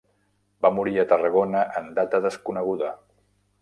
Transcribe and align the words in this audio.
Va 0.65 0.71
morir 0.77 0.95
a 1.01 1.05
Tarragona 1.13 1.63
en 1.83 1.95
data 2.01 2.25
desconeguda. 2.29 2.95